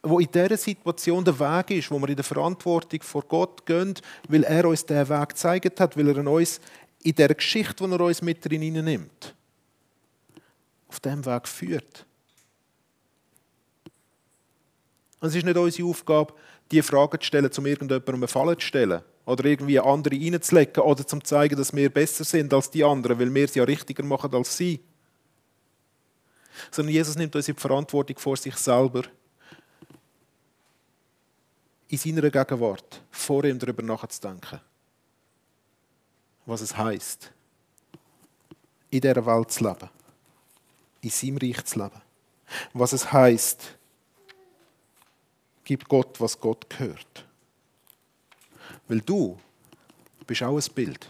wo 0.02 0.20
in 0.20 0.32
dieser 0.32 0.58
Situation 0.58 1.24
der 1.24 1.38
Weg 1.40 1.72
ist, 1.72 1.92
wo 1.92 2.00
wir 2.00 2.10
in 2.10 2.16
der 2.16 2.24
Verantwortung 2.24 3.02
vor 3.02 3.24
Gott 3.24 3.66
gehen, 3.66 3.94
weil 4.28 4.44
er 4.44 4.66
uns 4.66 4.86
diesen 4.86 5.10
Weg 5.10 5.30
gezeigt 5.30 5.80
hat, 5.80 5.96
weil 5.96 6.10
er 6.10 6.28
uns 6.28 6.60
in 7.04 7.16
der 7.16 7.36
Geschichte, 7.36 7.88
die 7.88 7.92
er 7.92 8.02
uns 8.02 8.22
mit 8.22 8.44
drin 8.44 8.62
nimmt, 8.62 9.36
auf 10.88 11.00
diesem 11.00 11.26
Weg 11.26 11.48
führt. 11.48 12.06
Und 15.24 15.30
es 15.30 15.36
ist 15.36 15.46
nicht 15.46 15.56
unsere 15.56 15.88
Aufgabe, 15.88 16.34
diese 16.70 16.84
Fragen 16.84 17.18
zu 17.18 17.26
stellen, 17.26 17.50
um 17.58 17.66
irgendjemandem 17.66 18.16
einen 18.16 18.28
Fall 18.28 18.58
zu 18.58 18.68
stellen 18.68 19.02
oder 19.24 19.46
irgendwie 19.46 19.80
andere 19.80 20.16
reinzulegen 20.16 20.84
oder 20.84 21.08
zum 21.08 21.24
zu 21.24 21.30
zeigen, 21.30 21.56
dass 21.56 21.74
wir 21.74 21.90
besser 21.90 22.26
sind 22.26 22.54
als 22.54 22.70
die 22.70 22.84
anderen, 22.84 23.18
weil 23.18 23.34
wir 23.34 23.46
es 23.46 23.56
ja 23.56 23.64
richtiger 23.64 24.04
machen 24.04 24.36
als 24.36 24.58
sie. 24.58 24.82
Sondern 26.72 26.94
Jesus 26.94 27.16
nimmt 27.16 27.34
uns 27.38 27.48
in 27.48 27.56
die 27.56 27.62
Verantwortung 27.62 28.18
vor 28.18 28.36
sich 28.36 28.58
selber, 28.58 29.04
in 31.88 31.98
seiner 31.98 32.30
Gegenwart 32.30 33.02
vor 33.10 33.46
ihm 33.46 33.58
darüber 33.58 33.82
nachzudenken 33.82 34.60
was 36.46 36.60
es 36.60 36.78
heißt, 36.78 37.32
in 38.90 39.00
dieser 39.00 39.26
Welt 39.26 39.50
zu 39.50 39.64
leben, 39.64 39.90
in 41.00 41.10
seinem 41.10 41.38
Reich 41.38 41.64
zu 41.64 41.80
leben. 41.80 42.02
Was 42.74 42.92
es 42.92 43.14
heißt, 43.14 43.78
gib 45.64 45.88
Gott, 45.88 46.20
was 46.20 46.40
Gott 46.40 46.70
gehört. 46.70 47.26
Weil 48.88 49.02
du 49.02 49.40
bist 50.26 50.44
auch 50.44 50.58
ein 50.58 50.74
Bild. 50.74 51.10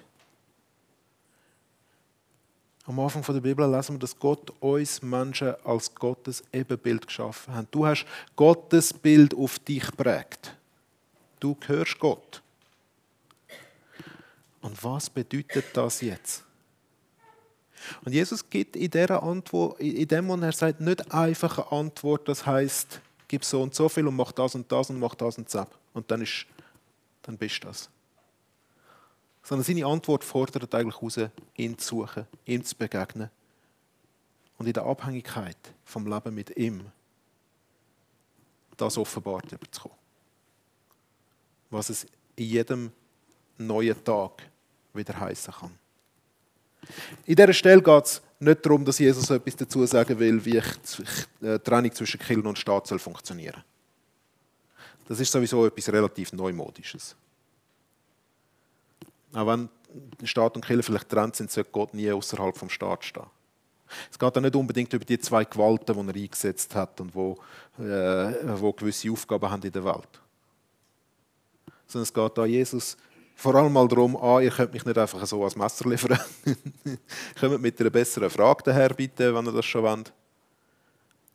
Am 2.85 2.99
Anfang 2.99 3.23
der 3.23 3.39
Bibel 3.39 3.69
lesen 3.69 3.95
wir, 3.95 3.99
dass 3.99 4.19
Gott 4.19 4.51
uns 4.59 5.01
Menschen 5.01 5.55
als 5.63 5.95
Gottes 5.95 6.43
Ebenbild 6.51 7.07
geschaffen 7.07 7.53
hat. 7.55 7.67
Du 7.71 7.85
hast 7.85 8.05
Gottes 8.35 8.93
Bild 8.93 9.33
auf 9.33 9.57
dich 9.59 9.85
prägt. 9.95 10.53
Du 11.39 11.55
gehörst 11.55 11.97
Gott. 11.99 12.41
Und 14.61 14.83
was 14.83 15.09
bedeutet 15.09 15.65
das 15.73 16.01
jetzt? 16.01 16.43
Und 18.03 18.13
Jesus 18.13 18.49
gibt 18.49 18.75
in 18.75 18.89
dieser 18.89 19.23
Antwort, 19.23 19.79
in 19.79 20.07
dem, 20.07 20.27
wo 20.27 20.35
er 20.35 20.51
sagt, 20.51 20.81
nicht 20.81 21.13
einfach 21.13 21.59
eine 21.59 21.79
Antwort, 21.79 22.27
das 22.27 22.45
heißt, 22.45 23.01
gib 23.33 23.43
so 23.43 23.63
und 23.63 23.73
so 23.73 23.89
viel 23.89 24.05
und 24.05 24.15
mach 24.15 24.31
das 24.31 24.53
und 24.53 24.71
das 24.71 24.91
und 24.91 24.99
mach 24.99 25.15
das 25.15 25.39
und 25.39 25.51
das. 25.51 25.65
Und 25.95 26.11
dann, 26.11 26.21
ist, 26.21 26.45
dann 27.23 27.35
bist 27.35 27.63
du 27.63 27.67
das. 27.67 27.89
Sondern 29.41 29.65
seine 29.65 29.87
Antwort 29.87 30.23
fordert 30.23 30.75
eigentlich 30.75 31.01
heraus, 31.01 31.31
ihn 31.55 31.75
zu 31.79 32.05
suchen, 32.05 32.27
ihm 32.45 32.63
zu 32.63 32.75
begegnen 32.75 33.31
und 34.59 34.67
in 34.67 34.73
der 34.73 34.85
Abhängigkeit 34.85 35.57
vom 35.83 36.05
Leben 36.05 36.35
mit 36.35 36.55
ihm 36.55 36.85
das 38.77 38.99
offenbart 38.99 39.51
überzukommen. 39.51 39.97
Was 41.71 41.89
es 41.89 42.05
in 42.35 42.45
jedem 42.45 42.91
neuen 43.57 44.03
Tag 44.03 44.43
wieder 44.93 45.19
heißen 45.19 45.55
kann. 45.55 45.71
In 47.25 47.35
dieser 47.35 47.53
Stelle 47.53 47.81
geht 47.81 48.05
es 48.05 48.21
nicht 48.39 48.65
darum, 48.65 48.83
dass 48.85 48.99
Jesus 48.99 49.29
etwas 49.29 49.55
dazu 49.55 49.85
sagen 49.85 50.19
will, 50.19 50.43
wie 50.43 50.61
die 51.41 51.47
äh, 51.47 51.59
Trennung 51.59 51.93
zwischen 51.93 52.19
Kirche 52.19 52.47
und 52.47 52.59
Staat 52.59 52.87
soll 52.87 52.99
funktionieren 52.99 53.63
Das 55.07 55.19
ist 55.19 55.31
sowieso 55.31 55.65
etwas 55.65 55.89
relativ 55.89 56.33
Neumodisches. 56.33 57.15
Auch 59.33 59.47
wenn 59.47 59.69
Staat 60.23 60.55
und 60.55 60.65
Kirche 60.65 60.83
vielleicht 60.83 61.09
trennt 61.09 61.35
sind, 61.35 61.51
sollte 61.51 61.71
Gott 61.71 61.93
nie 61.93 62.11
außerhalb 62.11 62.57
vom 62.57 62.69
Staat 62.69 63.03
stehen. 63.05 63.25
Es 64.11 64.17
geht 64.17 64.37
auch 64.37 64.41
nicht 64.41 64.55
unbedingt 64.55 64.93
über 64.93 65.05
die 65.05 65.19
zwei 65.19 65.45
Gewalten, 65.45 65.93
die 65.93 66.19
er 66.19 66.23
eingesetzt 66.23 66.73
hat 66.75 66.99
und 66.99 67.13
wo, 67.13 67.37
äh, 67.79 68.33
wo 68.59 68.73
gewisse 68.73 69.11
Aufgaben 69.11 69.49
haben 69.49 69.63
in 69.63 69.71
der 69.71 69.85
Welt. 69.85 70.21
Sondern 71.87 72.03
es 72.03 72.13
geht 72.13 72.37
da 72.37 72.45
Jesus 72.45 72.97
vor 73.35 73.55
allem 73.55 73.73
mal 73.73 73.87
darum, 73.87 74.15
ah, 74.15 74.39
ihr 74.39 74.51
könnt 74.51 74.73
mich 74.73 74.85
nicht 74.85 74.97
einfach 74.97 75.25
so 75.25 75.43
als 75.43 75.55
Messer 75.55 75.89
liefern. 75.89 76.19
Kommt 77.39 77.61
mit 77.61 77.79
einer 77.79 77.89
besseren 77.89 78.29
Frage 78.29 78.63
daher, 78.63 78.89
bitte, 78.89 79.33
wenn 79.33 79.45
ihr 79.45 79.51
das 79.51 79.65
schon 79.65 79.83
wollt. 79.83 80.13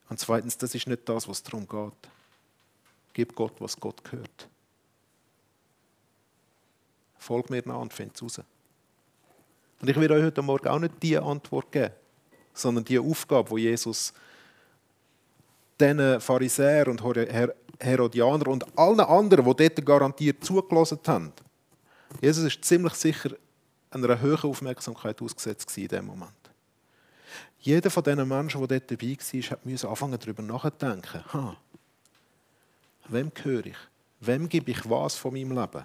Und 0.09 0.19
zweitens, 0.19 0.57
das 0.57 0.75
ist 0.75 0.87
nicht 0.87 1.09
das, 1.09 1.29
was 1.29 1.43
darum 1.43 1.69
geht. 1.69 2.11
Gib 3.13 3.35
Gott, 3.35 3.55
was 3.59 3.79
Gott 3.79 4.03
gehört. 4.05 4.49
Folgt 7.19 7.51
mir 7.51 7.63
nach 7.67 7.81
und 7.81 7.93
findet 7.93 8.17
es 8.17 8.23
raus. 8.23 8.41
Und 9.81 9.91
ich 9.91 9.97
will 9.97 10.11
euch 10.11 10.25
heute 10.25 10.43
Morgen 10.43 10.69
auch 10.69 10.79
nicht 10.79 10.95
diese 11.03 11.23
Antwort 11.23 11.71
geben, 11.71 11.93
sondern 12.55 12.85
die 12.85 12.99
Aufgabe, 12.99 13.55
die 13.55 13.63
Jesus 13.63 14.13
diesen 15.81 16.21
Pharisäern 16.21 16.89
und 16.89 17.03
Herodianer 17.79 18.49
und 18.49 18.79
allen 18.79 19.01
anderen, 19.01 19.45
die 19.45 19.69
dort 19.69 19.87
garantiert 19.87 20.43
zugelassen 20.43 20.99
haben, 21.07 21.33
Jesus 22.21 22.45
ist 22.45 22.65
ziemlich 22.65 22.95
sicher 22.95 23.31
einer 23.91 24.21
hohen 24.21 24.51
Aufmerksamkeit 24.51 25.21
ausgesetzt 25.23 25.77
in 25.77 25.89
diesem 25.89 26.07
Moment. 26.07 26.33
Jeder 27.61 27.91
von 27.91 28.03
diesen 28.03 28.29
Menschen, 28.29 28.67
der 28.67 28.79
dort 28.79 28.91
dabei 28.91 29.17
war, 29.17 29.59
musste 29.65 29.89
anfangen, 29.89 30.19
darüber 30.19 30.43
nachzudenken. 30.43 31.25
Ha, 31.33 31.57
wem 33.09 33.33
gehöre 33.35 33.67
ich? 33.67 33.77
Wem 34.21 34.49
gebe 34.49 34.71
ich 34.71 34.89
was 34.89 35.17
von 35.17 35.33
meinem 35.33 35.53
Leben? 35.53 35.85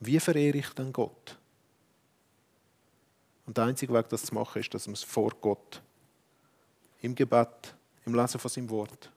Wie 0.00 0.20
verehre 0.20 0.58
ich 0.58 0.68
denn 0.70 0.92
Gott? 0.92 1.36
Und 3.46 3.56
der 3.56 3.64
einzige 3.64 3.92
Weg, 3.94 4.08
das 4.08 4.24
zu 4.24 4.34
machen, 4.34 4.60
ist, 4.60 4.74
dass 4.74 4.86
man 4.86 4.94
es 4.94 5.04
vor 5.04 5.30
Gott 5.40 5.80
im 7.00 7.14
Gebet, 7.14 7.74
im 8.04 8.14
Lesen 8.14 8.40
von 8.40 8.50
seinem 8.50 8.68
Wort, 8.70 9.10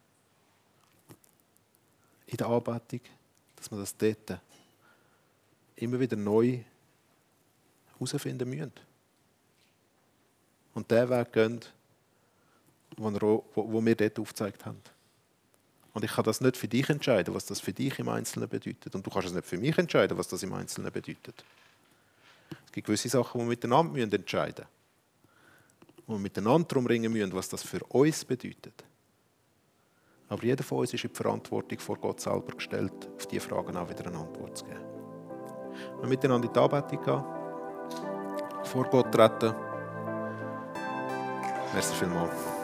in 2.27 2.37
der 2.37 2.47
Anbetung, 2.47 3.01
dass 3.55 3.71
man 3.71 3.79
das 3.79 3.95
dort 3.97 4.39
immer 5.81 5.99
wieder 5.99 6.15
neu 6.15 6.59
herausfinden 7.93 8.49
müssen. 8.49 8.71
Und 10.73 10.89
der 10.91 11.09
Weg 11.09 11.33
gehen, 11.33 11.59
wo 12.97 13.85
wir 13.85 13.95
dort 13.95 14.19
aufgezeigt 14.19 14.65
haben. 14.65 14.81
Und 15.93 16.03
ich 16.03 16.11
kann 16.11 16.23
das 16.23 16.41
nicht 16.41 16.55
für 16.55 16.67
dich 16.67 16.89
entscheiden, 16.89 17.33
was 17.33 17.45
das 17.45 17.59
für 17.59 17.73
dich 17.73 17.97
im 17.99 18.09
Einzelnen 18.09 18.47
bedeutet. 18.47 18.93
Und 18.93 19.05
du 19.05 19.09
kannst 19.09 19.29
es 19.29 19.33
nicht 19.33 19.47
für 19.47 19.57
mich 19.57 19.77
entscheiden, 19.77 20.17
was 20.17 20.27
das 20.27 20.43
im 20.43 20.53
Einzelnen 20.53 20.91
bedeutet. 20.91 21.43
Es 22.65 22.71
gibt 22.71 22.87
gewisse 22.87 23.09
Sachen, 23.09 23.39
die 23.39 23.45
wir 23.45 23.49
miteinander 23.49 23.99
entscheiden 23.99 24.65
müssen. 24.65 26.05
Wo 26.07 26.13
wir 26.13 26.19
miteinander 26.19 26.67
darum 26.67 26.85
ringen 26.85 27.11
müssen, 27.11 27.33
was 27.33 27.49
das 27.49 27.63
für 27.63 27.83
uns 27.85 28.23
bedeutet. 28.23 28.83
Aber 30.27 30.43
jeder 30.43 30.63
von 30.63 30.79
uns 30.79 30.93
ist 30.93 31.03
in 31.03 31.09
die 31.09 31.15
Verantwortung 31.15 31.79
vor 31.79 31.97
Gott 31.97 32.21
selber 32.21 32.55
gestellt, 32.55 33.09
auf 33.15 33.25
diese 33.25 33.47
Fragen 33.47 33.75
auch 33.75 33.89
wieder 33.89 34.05
eine 34.05 34.19
Antwort 34.19 34.57
zu 34.57 34.65
geben 34.65 34.98
wir 35.99 36.07
miteinander 36.07 36.47
in 36.47 36.53
die 36.53 36.59
Anbetung 36.59 37.03
gehen, 37.03 37.23
vor 38.63 38.85
Gott 38.85 39.11
treten. 39.11 39.53
Merci 41.73 41.95
vielmals. 41.95 42.58